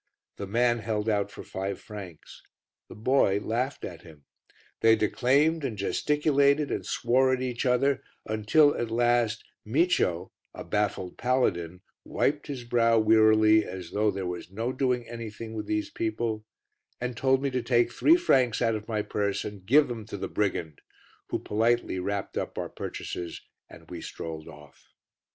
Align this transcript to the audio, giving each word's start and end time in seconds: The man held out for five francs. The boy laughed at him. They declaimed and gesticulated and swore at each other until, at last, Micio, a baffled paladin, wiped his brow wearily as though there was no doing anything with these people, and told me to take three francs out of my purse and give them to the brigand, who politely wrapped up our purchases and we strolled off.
The 0.37 0.47
man 0.47 0.79
held 0.79 1.07
out 1.07 1.29
for 1.29 1.43
five 1.43 1.79
francs. 1.79 2.41
The 2.89 2.95
boy 2.95 3.39
laughed 3.39 3.85
at 3.85 4.01
him. 4.01 4.25
They 4.79 4.95
declaimed 4.95 5.63
and 5.63 5.77
gesticulated 5.77 6.71
and 6.71 6.83
swore 6.83 7.31
at 7.31 7.39
each 7.43 7.67
other 7.67 8.01
until, 8.25 8.73
at 8.75 8.89
last, 8.89 9.43
Micio, 9.63 10.31
a 10.55 10.63
baffled 10.63 11.19
paladin, 11.19 11.81
wiped 12.03 12.47
his 12.47 12.63
brow 12.63 12.97
wearily 12.97 13.63
as 13.63 13.91
though 13.91 14.09
there 14.09 14.25
was 14.25 14.49
no 14.49 14.73
doing 14.73 15.07
anything 15.07 15.53
with 15.53 15.67
these 15.67 15.91
people, 15.91 16.45
and 16.99 17.15
told 17.15 17.43
me 17.43 17.51
to 17.51 17.61
take 17.61 17.91
three 17.93 18.15
francs 18.17 18.59
out 18.59 18.73
of 18.73 18.87
my 18.87 19.03
purse 19.03 19.45
and 19.45 19.67
give 19.67 19.87
them 19.87 20.07
to 20.07 20.17
the 20.17 20.27
brigand, 20.27 20.81
who 21.29 21.37
politely 21.37 21.99
wrapped 21.99 22.39
up 22.39 22.57
our 22.57 22.69
purchases 22.69 23.39
and 23.69 23.91
we 23.91 24.01
strolled 24.01 24.47
off. 24.47 24.87